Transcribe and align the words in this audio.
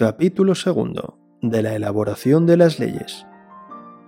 Capítulo 0.00 0.54
2. 0.54 0.94
De 1.42 1.62
la 1.62 1.74
elaboración 1.74 2.46
de 2.46 2.56
las 2.56 2.78
leyes. 2.78 3.26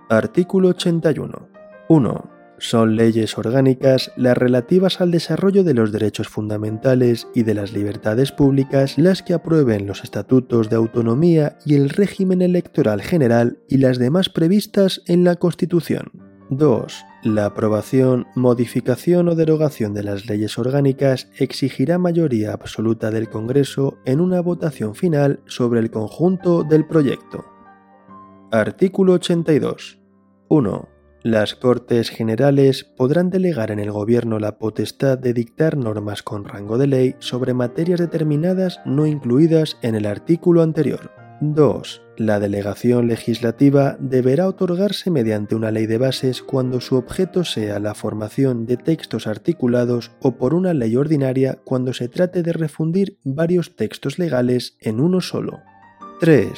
Artículo 0.09 0.69
81. 0.69 1.49
1. 1.87 2.31
Son 2.57 2.95
leyes 2.95 3.37
orgánicas 3.37 4.11
las 4.15 4.35
relativas 4.35 5.01
al 5.01 5.11
desarrollo 5.11 5.63
de 5.63 5.75
los 5.75 5.91
derechos 5.91 6.29
fundamentales 6.29 7.27
y 7.35 7.43
de 7.43 7.53
las 7.53 7.73
libertades 7.73 8.31
públicas 8.31 8.97
las 8.97 9.21
que 9.21 9.35
aprueben 9.35 9.85
los 9.85 10.03
estatutos 10.03 10.67
de 10.71 10.77
autonomía 10.77 11.59
y 11.63 11.75
el 11.75 11.89
régimen 11.89 12.41
electoral 12.41 13.03
general 13.03 13.59
y 13.69 13.77
las 13.77 13.99
demás 13.99 14.29
previstas 14.29 15.03
en 15.05 15.23
la 15.23 15.35
Constitución. 15.35 16.11
2. 16.49 17.05
La 17.23 17.45
aprobación, 17.45 18.27
modificación 18.35 19.29
o 19.29 19.35
derogación 19.35 19.93
de 19.93 20.03
las 20.03 20.25
leyes 20.25 20.57
orgánicas 20.57 21.29
exigirá 21.37 21.97
mayoría 21.97 22.51
absoluta 22.51 23.11
del 23.11 23.29
Congreso 23.29 23.97
en 24.03 24.19
una 24.19 24.41
votación 24.41 24.93
final 24.93 25.39
sobre 25.45 25.79
el 25.79 25.89
conjunto 25.89 26.63
del 26.63 26.85
proyecto. 26.85 27.45
Artículo 28.51 29.13
82. 29.13 29.99
1. 30.49 30.89
Las 31.23 31.55
Cortes 31.55 32.09
Generales 32.09 32.83
podrán 32.83 33.29
delegar 33.29 33.71
en 33.71 33.79
el 33.79 33.93
Gobierno 33.93 34.37
la 34.37 34.57
potestad 34.57 35.17
de 35.17 35.33
dictar 35.33 35.77
normas 35.77 36.23
con 36.23 36.43
rango 36.43 36.77
de 36.77 36.87
ley 36.87 37.15
sobre 37.19 37.53
materias 37.53 38.01
determinadas 38.01 38.81
no 38.83 39.05
incluidas 39.05 39.77
en 39.81 39.95
el 39.95 40.07
artículo 40.07 40.61
anterior. 40.61 41.22
2. 41.51 42.01
La 42.15 42.39
delegación 42.39 43.07
legislativa 43.07 43.97
deberá 43.99 44.47
otorgarse 44.47 45.11
mediante 45.11 45.55
una 45.55 45.71
ley 45.71 45.85
de 45.85 45.97
bases 45.97 46.41
cuando 46.41 46.79
su 46.79 46.95
objeto 46.95 47.43
sea 47.43 47.79
la 47.79 47.93
formación 47.93 48.65
de 48.65 48.77
textos 48.77 49.27
articulados 49.27 50.11
o 50.21 50.37
por 50.37 50.53
una 50.53 50.73
ley 50.73 50.95
ordinaria 50.95 51.59
cuando 51.65 51.93
se 51.93 52.07
trate 52.07 52.43
de 52.43 52.53
refundir 52.53 53.17
varios 53.25 53.75
textos 53.75 54.17
legales 54.19 54.77
en 54.79 55.01
uno 55.01 55.19
solo. 55.19 55.59
3. 56.21 56.51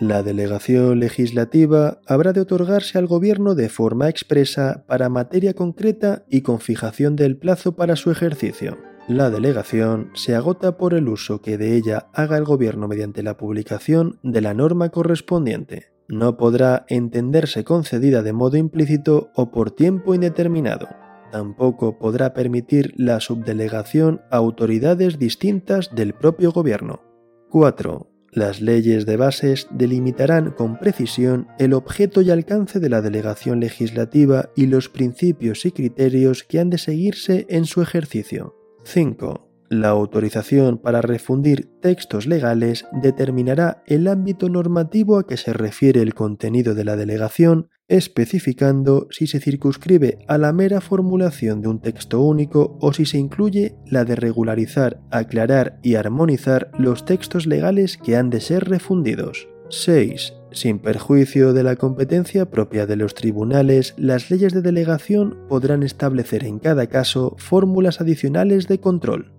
La 0.00 0.22
delegación 0.22 0.98
legislativa 0.98 2.00
habrá 2.06 2.32
de 2.32 2.40
otorgarse 2.40 2.96
al 2.96 3.06
Gobierno 3.06 3.54
de 3.54 3.68
forma 3.68 4.08
expresa 4.08 4.84
para 4.86 5.10
materia 5.10 5.52
concreta 5.52 6.24
y 6.30 6.40
con 6.40 6.60
fijación 6.60 7.16
del 7.16 7.36
plazo 7.36 7.76
para 7.76 7.96
su 7.96 8.10
ejercicio. 8.10 8.78
La 9.10 9.28
delegación 9.28 10.12
se 10.14 10.36
agota 10.36 10.76
por 10.76 10.94
el 10.94 11.08
uso 11.08 11.42
que 11.42 11.58
de 11.58 11.74
ella 11.74 12.06
haga 12.12 12.36
el 12.36 12.44
Gobierno 12.44 12.86
mediante 12.86 13.24
la 13.24 13.36
publicación 13.36 14.20
de 14.22 14.40
la 14.40 14.54
norma 14.54 14.90
correspondiente. 14.90 15.88
No 16.06 16.36
podrá 16.36 16.84
entenderse 16.86 17.64
concedida 17.64 18.22
de 18.22 18.32
modo 18.32 18.56
implícito 18.56 19.32
o 19.34 19.50
por 19.50 19.72
tiempo 19.72 20.14
indeterminado. 20.14 20.86
Tampoco 21.32 21.98
podrá 21.98 22.34
permitir 22.34 22.94
la 22.96 23.18
subdelegación 23.18 24.20
a 24.30 24.36
autoridades 24.36 25.18
distintas 25.18 25.92
del 25.92 26.14
propio 26.14 26.52
Gobierno. 26.52 27.02
4. 27.48 28.06
Las 28.30 28.60
leyes 28.60 29.06
de 29.06 29.16
bases 29.16 29.66
delimitarán 29.72 30.52
con 30.52 30.78
precisión 30.78 31.48
el 31.58 31.72
objeto 31.72 32.22
y 32.22 32.30
alcance 32.30 32.78
de 32.78 32.88
la 32.88 33.02
delegación 33.02 33.58
legislativa 33.58 34.50
y 34.54 34.66
los 34.66 34.88
principios 34.88 35.66
y 35.66 35.72
criterios 35.72 36.44
que 36.44 36.60
han 36.60 36.70
de 36.70 36.78
seguirse 36.78 37.46
en 37.48 37.64
su 37.64 37.82
ejercicio. 37.82 38.59
5. 38.90 39.48
La 39.68 39.90
autorización 39.90 40.78
para 40.78 41.00
refundir 41.00 41.70
textos 41.80 42.26
legales 42.26 42.86
determinará 42.90 43.84
el 43.86 44.08
ámbito 44.08 44.48
normativo 44.48 45.16
a 45.16 45.28
que 45.28 45.36
se 45.36 45.52
refiere 45.52 46.02
el 46.02 46.12
contenido 46.14 46.74
de 46.74 46.84
la 46.84 46.96
delegación 46.96 47.68
especificando 47.86 49.06
si 49.10 49.28
se 49.28 49.38
circunscribe 49.38 50.18
a 50.26 50.38
la 50.38 50.52
mera 50.52 50.80
formulación 50.80 51.60
de 51.60 51.68
un 51.68 51.80
texto 51.80 52.20
único 52.20 52.78
o 52.80 52.92
si 52.92 53.06
se 53.06 53.18
incluye 53.18 53.76
la 53.86 54.04
de 54.04 54.16
regularizar, 54.16 55.00
aclarar 55.12 55.78
y 55.82 55.94
armonizar 55.94 56.72
los 56.76 57.04
textos 57.04 57.46
legales 57.46 57.96
que 57.96 58.16
han 58.16 58.28
de 58.28 58.40
ser 58.40 58.68
refundidos. 58.68 59.48
6. 59.68 60.39
Sin 60.52 60.80
perjuicio 60.80 61.52
de 61.52 61.62
la 61.62 61.76
competencia 61.76 62.50
propia 62.50 62.86
de 62.86 62.96
los 62.96 63.14
tribunales, 63.14 63.94
las 63.96 64.30
leyes 64.30 64.52
de 64.52 64.62
delegación 64.62 65.38
podrán 65.48 65.82
establecer 65.82 66.44
en 66.44 66.58
cada 66.58 66.88
caso 66.88 67.36
fórmulas 67.38 68.00
adicionales 68.00 68.66
de 68.66 68.80
control. 68.80 69.32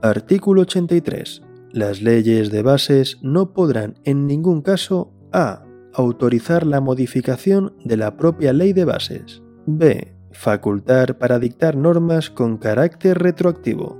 Artículo 0.00 0.62
83. 0.62 1.42
Las 1.72 2.00
leyes 2.00 2.50
de 2.50 2.62
bases 2.62 3.18
no 3.22 3.52
podrán 3.52 3.98
en 4.04 4.26
ningún 4.28 4.62
caso 4.62 5.12
a 5.32 5.64
autorizar 5.92 6.64
la 6.64 6.80
modificación 6.80 7.74
de 7.84 7.96
la 7.96 8.16
propia 8.16 8.52
ley 8.52 8.72
de 8.72 8.84
bases. 8.84 9.42
B. 9.66 10.14
Facultar 10.30 11.18
para 11.18 11.40
dictar 11.40 11.76
normas 11.76 12.30
con 12.30 12.58
carácter 12.58 13.18
retroactivo. 13.18 13.98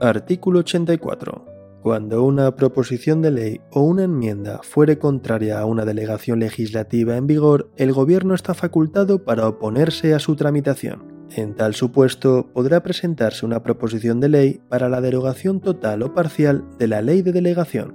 Artículo 0.00 0.58
84. 0.60 1.55
Cuando 1.82 2.24
una 2.24 2.56
proposición 2.56 3.22
de 3.22 3.30
ley 3.30 3.60
o 3.70 3.82
una 3.82 4.04
enmienda 4.04 4.60
fuere 4.62 4.98
contraria 4.98 5.60
a 5.60 5.66
una 5.66 5.84
delegación 5.84 6.40
legislativa 6.40 7.16
en 7.16 7.26
vigor, 7.26 7.70
el 7.76 7.92
Gobierno 7.92 8.34
está 8.34 8.54
facultado 8.54 9.24
para 9.24 9.46
oponerse 9.46 10.12
a 10.14 10.18
su 10.18 10.34
tramitación. 10.34 11.16
En 11.34 11.54
tal 11.54 11.74
supuesto, 11.74 12.48
podrá 12.52 12.82
presentarse 12.82 13.46
una 13.46 13.62
proposición 13.62 14.20
de 14.20 14.28
ley 14.28 14.60
para 14.68 14.88
la 14.88 15.00
derogación 15.00 15.60
total 15.60 16.02
o 16.02 16.14
parcial 16.14 16.64
de 16.78 16.88
la 16.88 17.02
ley 17.02 17.22
de 17.22 17.32
delegación. 17.32 17.94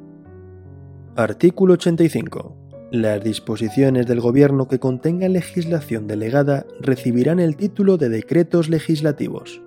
Artículo 1.16 1.74
85. 1.74 2.58
Las 2.92 3.24
disposiciones 3.24 4.06
del 4.06 4.20
Gobierno 4.20 4.68
que 4.68 4.80
contengan 4.80 5.34
legislación 5.34 6.08
delegada 6.08 6.66
recibirán 6.82 7.40
el 7.40 7.56
título 7.56 7.98
de 7.98 8.10
decretos 8.10 8.70
legislativos. 8.70 9.62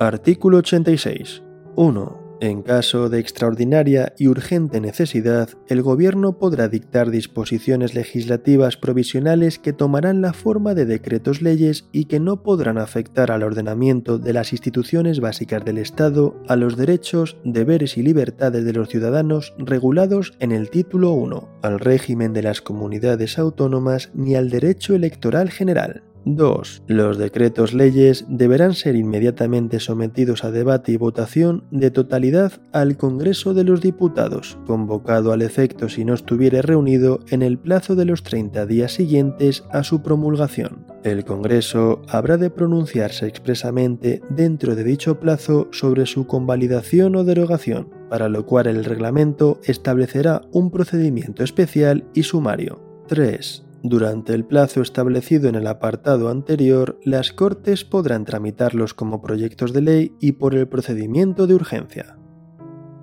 Artículo 0.00 0.58
86. 0.58 1.42
1. 1.76 2.25
En 2.40 2.62
caso 2.62 3.08
de 3.08 3.18
extraordinaria 3.18 4.12
y 4.18 4.28
urgente 4.28 4.78
necesidad, 4.80 5.48
el 5.68 5.80
Gobierno 5.80 6.38
podrá 6.38 6.68
dictar 6.68 7.10
disposiciones 7.10 7.94
legislativas 7.94 8.76
provisionales 8.76 9.58
que 9.58 9.72
tomarán 9.72 10.20
la 10.20 10.34
forma 10.34 10.74
de 10.74 10.84
decretos 10.84 11.40
leyes 11.40 11.88
y 11.92 12.04
que 12.04 12.20
no 12.20 12.42
podrán 12.42 12.76
afectar 12.76 13.30
al 13.30 13.42
ordenamiento 13.42 14.18
de 14.18 14.34
las 14.34 14.52
instituciones 14.52 15.20
básicas 15.20 15.64
del 15.64 15.78
Estado, 15.78 16.38
a 16.46 16.56
los 16.56 16.76
derechos, 16.76 17.38
deberes 17.42 17.96
y 17.96 18.02
libertades 18.02 18.66
de 18.66 18.72
los 18.74 18.90
ciudadanos 18.90 19.54
regulados 19.56 20.34
en 20.38 20.52
el 20.52 20.68
título 20.68 21.12
1, 21.12 21.48
al 21.62 21.80
régimen 21.80 22.34
de 22.34 22.42
las 22.42 22.60
comunidades 22.60 23.38
autónomas 23.38 24.10
ni 24.14 24.34
al 24.34 24.50
derecho 24.50 24.94
electoral 24.94 25.50
general. 25.50 26.02
2. 26.26 26.82
Los 26.88 27.18
decretos 27.18 27.72
leyes 27.72 28.24
deberán 28.28 28.74
ser 28.74 28.96
inmediatamente 28.96 29.78
sometidos 29.78 30.44
a 30.44 30.50
debate 30.50 30.92
y 30.92 30.96
votación 30.96 31.64
de 31.70 31.92
totalidad 31.92 32.52
al 32.72 32.96
Congreso 32.96 33.54
de 33.54 33.62
los 33.62 33.80
Diputados, 33.80 34.58
convocado 34.66 35.32
al 35.32 35.40
efecto 35.40 35.88
si 35.88 36.04
no 36.04 36.14
estuviere 36.14 36.62
reunido 36.62 37.20
en 37.28 37.42
el 37.42 37.58
plazo 37.58 37.94
de 37.94 38.06
los 38.06 38.24
30 38.24 38.66
días 38.66 38.92
siguientes 38.92 39.64
a 39.70 39.84
su 39.84 40.02
promulgación. 40.02 40.84
El 41.04 41.24
Congreso 41.24 42.02
habrá 42.08 42.36
de 42.36 42.50
pronunciarse 42.50 43.26
expresamente 43.26 44.20
dentro 44.28 44.74
de 44.74 44.82
dicho 44.82 45.20
plazo 45.20 45.68
sobre 45.70 46.06
su 46.06 46.26
convalidación 46.26 47.14
o 47.14 47.22
derogación, 47.22 47.88
para 48.10 48.28
lo 48.28 48.46
cual 48.46 48.66
el 48.66 48.84
reglamento 48.84 49.60
establecerá 49.64 50.42
un 50.50 50.72
procedimiento 50.72 51.44
especial 51.44 52.04
y 52.14 52.24
sumario. 52.24 52.80
3. 53.06 53.65
Durante 53.88 54.34
el 54.34 54.44
plazo 54.44 54.82
establecido 54.82 55.48
en 55.48 55.54
el 55.54 55.68
apartado 55.68 56.28
anterior, 56.28 56.98
las 57.04 57.32
Cortes 57.32 57.84
podrán 57.84 58.24
tramitarlos 58.24 58.94
como 58.94 59.22
proyectos 59.22 59.72
de 59.72 59.80
ley 59.80 60.12
y 60.18 60.32
por 60.32 60.56
el 60.56 60.66
procedimiento 60.66 61.46
de 61.46 61.54
urgencia. 61.54 62.18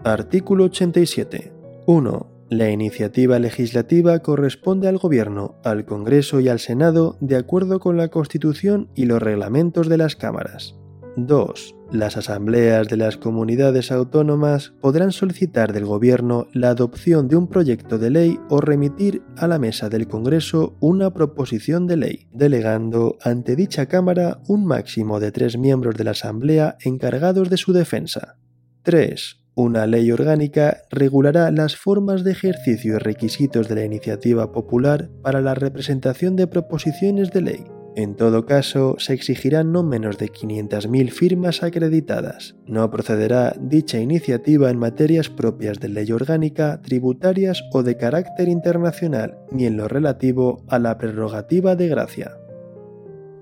Artículo 0.03 0.65
87. 0.65 1.53
1. 1.87 2.27
La 2.49 2.69
iniciativa 2.69 3.39
legislativa 3.39 4.19
corresponde 4.19 4.89
al 4.89 4.97
Gobierno, 4.97 5.55
al 5.63 5.85
Congreso 5.85 6.41
y 6.41 6.49
al 6.49 6.59
Senado 6.59 7.15
de 7.21 7.37
acuerdo 7.37 7.79
con 7.79 7.95
la 7.95 8.09
Constitución 8.09 8.89
y 8.93 9.05
los 9.05 9.21
reglamentos 9.21 9.87
de 9.87 9.97
las 9.97 10.17
cámaras. 10.17 10.75
2. 11.15 11.75
Las 11.91 12.17
asambleas 12.17 12.87
de 12.87 12.97
las 12.97 13.17
comunidades 13.17 13.91
autónomas 13.91 14.73
podrán 14.81 15.11
solicitar 15.11 15.71
del 15.71 15.85
Gobierno 15.85 16.47
la 16.53 16.69
adopción 16.69 17.27
de 17.27 17.35
un 17.35 17.47
proyecto 17.47 17.99
de 17.99 18.09
ley 18.09 18.39
o 18.49 18.59
remitir 18.59 19.21
a 19.37 19.47
la 19.47 19.59
mesa 19.59 19.89
del 19.89 20.07
Congreso 20.07 20.75
una 20.79 21.13
proposición 21.13 21.85
de 21.85 21.97
ley, 21.97 22.27
delegando 22.31 23.17
ante 23.21 23.55
dicha 23.55 23.85
Cámara 23.85 24.41
un 24.47 24.65
máximo 24.65 25.19
de 25.19 25.31
tres 25.31 25.57
miembros 25.57 25.95
de 25.95 26.03
la 26.03 26.11
Asamblea 26.11 26.77
encargados 26.83 27.49
de 27.49 27.57
su 27.57 27.73
defensa. 27.73 28.37
3. 28.81 29.37
Una 29.55 29.85
ley 29.85 30.11
orgánica 30.11 30.81
regulará 30.89 31.51
las 31.51 31.75
formas 31.75 32.23
de 32.23 32.31
ejercicio 32.31 32.95
y 32.95 32.97
requisitos 32.97 33.69
de 33.69 33.75
la 33.75 33.85
iniciativa 33.85 34.51
popular 34.51 35.11
para 35.21 35.41
la 35.41 35.53
representación 35.53 36.35
de 36.35 36.47
proposiciones 36.47 37.31
de 37.31 37.41
ley 37.41 37.72
en 37.95 38.15
todo 38.15 38.45
caso, 38.45 38.95
se 38.97 39.13
exigirán 39.13 39.71
no 39.71 39.83
menos 39.83 40.17
de 40.17 40.31
500.000 40.31 41.11
firmas 41.11 41.61
acreditadas. 41.61 42.55
No 42.65 42.89
procederá 42.89 43.55
dicha 43.59 43.99
iniciativa 43.99 44.71
en 44.71 44.79
materias 44.79 45.29
propias 45.29 45.79
de 45.79 45.89
ley 45.89 46.11
orgánica, 46.11 46.81
tributarias 46.81 47.63
o 47.71 47.83
de 47.83 47.97
carácter 47.97 48.49
internacional, 48.49 49.37
ni 49.51 49.65
en 49.65 49.77
lo 49.77 49.87
relativo 49.87 50.63
a 50.67 50.79
la 50.79 50.97
prerrogativa 50.97 51.75
de 51.75 51.87
gracia. 51.87 52.37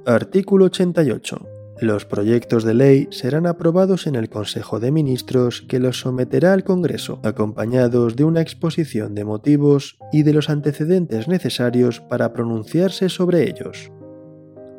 Artículo 0.06 0.66
88. 0.66 1.48
Los 1.80 2.06
proyectos 2.06 2.64
de 2.64 2.74
ley 2.74 3.08
serán 3.10 3.48
aprobados 3.48 4.06
en 4.06 4.16
el 4.16 4.30
Consejo 4.30 4.80
de 4.80 4.92
Ministros 4.92 5.64
que 5.68 5.80
los 5.80 6.00
someterá 6.02 6.54
al 6.54 6.64
Congreso, 6.64 7.20
acompañados 7.24 8.16
de 8.16 8.24
una 8.24 8.42
exposición 8.42 9.16
de 9.16 9.24
motivos 9.24 9.98
y 10.12 10.24
de 10.24 10.34
los 10.34 10.50
antecedentes 10.50 11.28
necesarios 11.28 12.02
para 12.02 12.34
pronunciarse 12.34 13.10
sobre 13.10 13.50
ellos. 13.50 13.92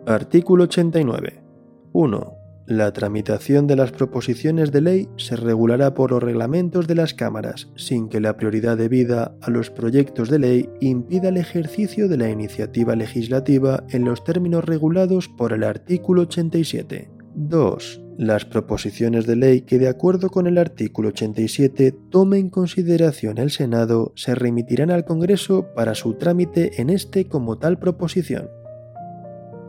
Artículo 0.06 0.64
89. 0.64 1.44
1. 1.92 2.34
La 2.66 2.92
tramitación 2.92 3.68
de 3.68 3.76
las 3.76 3.92
proposiciones 3.92 4.72
de 4.72 4.80
ley 4.80 5.08
se 5.16 5.36
regulará 5.36 5.94
por 5.94 6.10
los 6.10 6.20
reglamentos 6.20 6.88
de 6.88 6.96
las 6.96 7.14
cámaras, 7.14 7.68
sin 7.76 8.08
que 8.08 8.20
la 8.20 8.36
prioridad 8.36 8.76
debida 8.76 9.36
a 9.40 9.50
los 9.50 9.70
proyectos 9.70 10.28
de 10.28 10.40
ley 10.40 10.68
impida 10.80 11.28
el 11.28 11.36
ejercicio 11.36 12.08
de 12.08 12.16
la 12.16 12.28
iniciativa 12.30 12.96
legislativa 12.96 13.84
en 13.90 14.04
los 14.04 14.24
términos 14.24 14.64
regulados 14.64 15.28
por 15.28 15.52
el 15.52 15.62
artículo 15.62 16.22
87. 16.22 17.08
2. 17.36 18.00
Las 18.18 18.44
proposiciones 18.44 19.24
de 19.28 19.36
ley 19.36 19.60
que 19.60 19.78
de 19.78 19.88
acuerdo 19.88 20.30
con 20.30 20.48
el 20.48 20.58
artículo 20.58 21.10
87 21.10 21.94
tome 22.10 22.38
en 22.38 22.50
consideración 22.50 23.38
el 23.38 23.52
Senado 23.52 24.12
se 24.16 24.34
remitirán 24.34 24.90
al 24.90 25.04
Congreso 25.04 25.68
para 25.76 25.94
su 25.94 26.14
trámite 26.14 26.80
en 26.80 26.90
este 26.90 27.28
como 27.28 27.58
tal 27.58 27.78
proposición. 27.78 28.48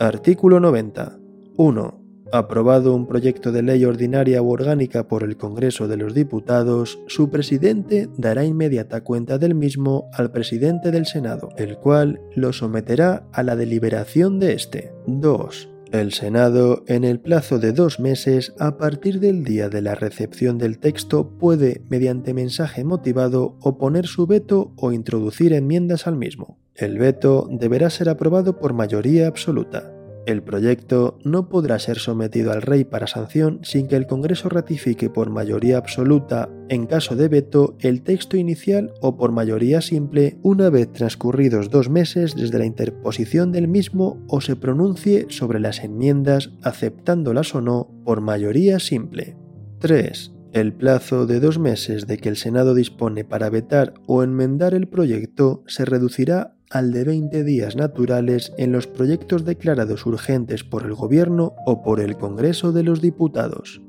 Artículo 0.03 0.59
90. 0.59 1.17
1 1.55 2.03
aprobado 2.33 2.93
un 2.93 3.07
proyecto 3.07 3.53
de 3.53 3.61
ley 3.61 3.85
ordinaria 3.85 4.41
u 4.41 4.49
orgánica 4.49 5.07
por 5.07 5.23
el 5.23 5.37
Congreso 5.37 5.87
de 5.87 5.97
los 5.97 6.13
Diputados, 6.15 6.99
su 7.07 7.29
presidente 7.29 8.09
dará 8.17 8.43
inmediata 8.43 9.01
cuenta 9.01 9.37
del 9.37 9.53
mismo 9.55 10.09
al 10.11 10.31
presidente 10.31 10.91
del 10.91 11.05
Senado, 11.05 11.49
el 11.57 11.77
cual 11.77 12.19
lo 12.35 12.51
someterá 12.51 13.27
a 13.31 13.43
la 13.43 13.55
deliberación 13.55 14.39
de 14.39 14.53
éste. 14.53 14.93
2. 15.05 15.69
El 15.93 16.11
Senado, 16.11 16.83
en 16.87 17.03
el 17.03 17.19
plazo 17.19 17.59
de 17.59 17.71
dos 17.71 17.99
meses 17.99 18.53
a 18.57 18.77
partir 18.77 19.19
del 19.19 19.43
día 19.43 19.69
de 19.69 19.83
la 19.83 19.93
recepción 19.93 20.57
del 20.57 20.79
texto, 20.79 21.29
puede, 21.37 21.83
mediante 21.87 22.33
mensaje 22.33 22.83
motivado, 22.83 23.57
oponer 23.61 24.07
su 24.07 24.25
veto 24.25 24.73
o 24.75 24.91
introducir 24.91 25.53
enmiendas 25.53 26.07
al 26.07 26.17
mismo. 26.17 26.57
El 26.73 26.97
veto 26.97 27.47
deberá 27.51 27.91
ser 27.91 28.09
aprobado 28.09 28.57
por 28.57 28.73
mayoría 28.73 29.27
absoluta. 29.27 29.92
El 30.25 30.41
proyecto 30.41 31.17
no 31.25 31.49
podrá 31.49 31.79
ser 31.79 31.99
sometido 31.99 32.53
al 32.53 32.61
rey 32.61 32.85
para 32.85 33.07
sanción 33.07 33.59
sin 33.63 33.87
que 33.87 33.97
el 33.97 34.07
Congreso 34.07 34.47
ratifique 34.47 35.09
por 35.09 35.29
mayoría 35.29 35.77
absoluta, 35.77 36.49
en 36.69 36.85
caso 36.85 37.17
de 37.17 37.27
veto, 37.27 37.75
el 37.79 38.03
texto 38.03 38.37
inicial 38.37 38.93
o 39.01 39.17
por 39.17 39.33
mayoría 39.33 39.81
simple 39.81 40.37
una 40.41 40.69
vez 40.69 40.93
transcurridos 40.93 41.69
dos 41.69 41.89
meses 41.89 42.35
desde 42.35 42.57
la 42.57 42.65
interposición 42.65 43.51
del 43.51 43.67
mismo 43.67 44.23
o 44.29 44.39
se 44.39 44.55
pronuncie 44.55 45.25
sobre 45.29 45.59
las 45.59 45.83
enmiendas 45.83 46.51
aceptándolas 46.61 47.53
o 47.53 47.59
no 47.59 47.91
por 48.05 48.21
mayoría 48.21 48.79
simple. 48.79 49.35
3. 49.79 50.31
El 50.53 50.71
plazo 50.71 51.25
de 51.25 51.41
dos 51.41 51.59
meses 51.59 52.07
de 52.07 52.17
que 52.17 52.29
el 52.29 52.37
Senado 52.37 52.75
dispone 52.75 53.25
para 53.25 53.49
vetar 53.49 53.95
o 54.07 54.23
enmendar 54.23 54.73
el 54.73 54.87
proyecto 54.87 55.63
se 55.67 55.83
reducirá 55.83 56.55
al 56.73 56.91
de 56.91 57.03
20 57.03 57.43
días 57.43 57.75
naturales 57.75 58.51
en 58.57 58.71
los 58.71 58.87
proyectos 58.87 59.45
declarados 59.45 60.07
urgentes 60.07 60.63
por 60.63 60.83
el 60.83 60.95
Gobierno 60.95 61.53
o 61.67 61.83
por 61.83 61.99
el 61.99 62.17
Congreso 62.17 62.71
de 62.71 62.81
los 62.81 62.99
Diputados. 62.99 63.81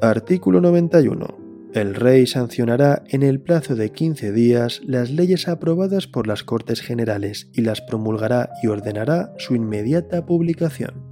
Artículo 0.00 0.60
91. 0.60 1.26
El 1.74 1.96
Rey 1.96 2.28
sancionará 2.28 3.02
en 3.08 3.24
el 3.24 3.40
plazo 3.40 3.74
de 3.74 3.90
15 3.90 4.30
días 4.30 4.80
las 4.84 5.10
leyes 5.10 5.48
aprobadas 5.48 6.06
por 6.06 6.28
las 6.28 6.44
Cortes 6.44 6.82
Generales 6.82 7.50
y 7.52 7.62
las 7.62 7.80
promulgará 7.80 8.50
y 8.62 8.68
ordenará 8.68 9.34
su 9.38 9.56
inmediata 9.56 10.24
publicación. 10.24 11.02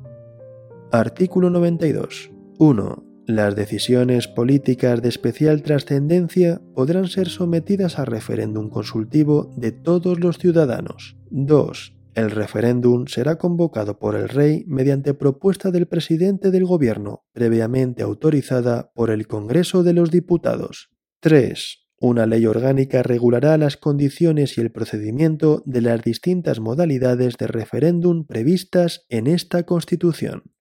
Artículo 0.93 1.51
92. 1.51 2.31
1. 2.61 3.12
Las 3.27 3.55
decisiones 3.55 4.27
políticas 4.27 5.01
de 5.01 5.09
especial 5.09 5.63
trascendencia 5.63 6.61
podrán 6.75 7.07
ser 7.07 7.29
sometidas 7.29 8.01
a 8.01 8.05
referéndum 8.05 8.69
consultivo 8.69 9.55
de 9.57 9.71
todos 9.71 10.19
los 10.19 10.39
ciudadanos. 10.39 11.17
2. 11.31 11.95
El 12.15 12.33
referéndum 12.33 13.07
será 13.07 13.37
convocado 13.37 14.01
por 14.01 14.17
el 14.17 14.29
Rey 14.29 14.65
mediante 14.67 15.15
propuesta 15.15 15.71
del 15.71 15.87
presidente 15.87 16.51
del 16.51 16.65
Gobierno, 16.65 17.25
previamente 17.33 18.03
autorizada 18.03 18.91
por 18.93 19.11
el 19.11 19.29
Congreso 19.29 19.85
de 19.85 19.93
los 19.93 20.11
Diputados. 20.11 20.91
3. 21.21 21.79
Una 22.01 22.27
ley 22.27 22.45
orgánica 22.47 23.05
regulará 23.05 23.57
las 23.57 23.77
condiciones 23.77 24.59
y 24.59 24.61
el 24.61 24.73
procedimiento 24.73 25.63
de 25.65 25.83
las 25.83 26.03
distintas 26.03 26.59
modalidades 26.59 27.37
de 27.37 27.47
referéndum 27.47 28.27
previstas 28.27 29.07
en 29.09 29.29
esta 29.29 29.63
Constitución. 29.63 30.53